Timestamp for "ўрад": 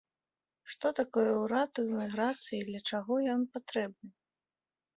1.43-1.71